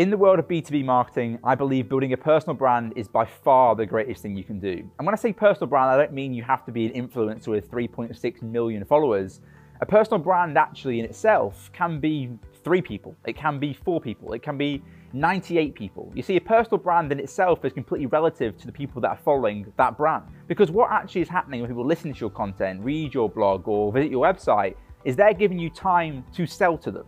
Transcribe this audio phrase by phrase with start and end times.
[0.00, 3.76] In the world of B2B marketing, I believe building a personal brand is by far
[3.76, 4.82] the greatest thing you can do.
[4.98, 7.48] And when I say personal brand, I don't mean you have to be an influencer
[7.48, 9.42] with 3.6 million followers.
[9.82, 12.30] A personal brand actually in itself can be
[12.64, 14.82] three people, it can be four people, it can be
[15.12, 16.10] 98 people.
[16.14, 19.20] You see, a personal brand in itself is completely relative to the people that are
[19.22, 20.24] following that brand.
[20.48, 23.92] Because what actually is happening when people listen to your content, read your blog, or
[23.92, 27.04] visit your website is they're giving you time to sell to them.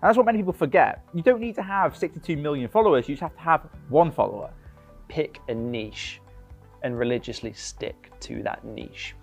[0.00, 1.04] And that's what many people forget.
[1.12, 4.50] You don't need to have 62 million followers, you just have to have one follower.
[5.08, 6.20] Pick a niche
[6.82, 9.14] and religiously stick to that niche.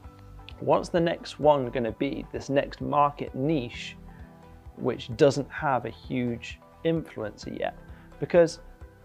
[0.60, 2.26] What's the next one going to be?
[2.32, 3.96] This next market niche,
[4.78, 7.78] which doesn't have a huge influencer yet
[8.20, 8.60] because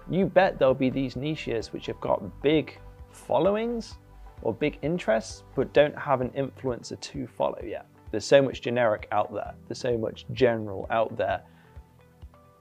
[0.09, 2.79] you bet there'll be these niches which have got big
[3.11, 3.99] followings
[4.43, 7.87] or big interests but don't have an influencer to follow yet.
[8.11, 11.43] There's so much generic out there, there's so much general out there.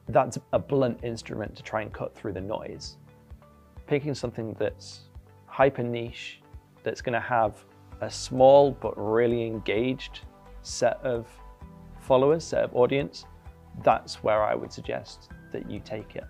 [0.09, 2.98] That's a blunt instrument to try and cut through the noise.
[3.86, 5.02] Picking something that's
[5.45, 6.42] hyper niche,
[6.84, 7.64] that's going to have
[8.02, 10.22] a small but really engaged
[10.64, 11.28] set of
[12.00, 13.25] followers, set of audience,
[13.84, 16.25] that's where I would suggest that you take it.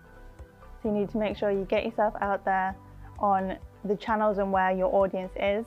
[0.82, 2.76] So you need to make sure you get yourself out there
[3.18, 5.66] on the channels and where your audience is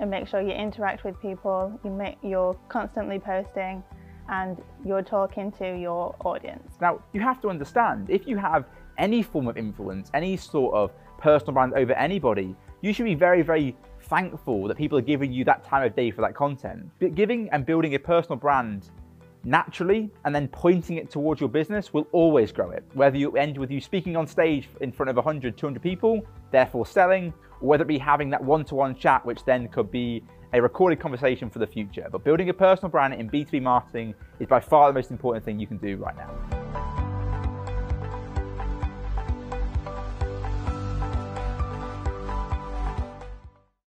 [0.00, 3.84] and make sure you interact with people, you make, you're constantly posting
[4.28, 6.74] and you're talking to your audience.
[6.80, 8.66] Now, you have to understand, if you have
[8.98, 13.42] any form of influence, any sort of personal brand over anybody, you should be very,
[13.42, 16.90] very thankful that people are giving you that time of day for that content.
[16.98, 18.90] But giving and building a personal brand
[19.44, 22.84] naturally and then pointing it towards your business will always grow it.
[22.94, 26.86] Whether you end with you speaking on stage in front of 100, 200 people, therefore
[26.86, 30.22] selling, or whether it be having that one to one chat, which then could be
[30.52, 32.08] a recorded conversation for the future.
[32.10, 35.58] But building a personal brand in B2B marketing is by far the most important thing
[35.58, 36.61] you can do right now.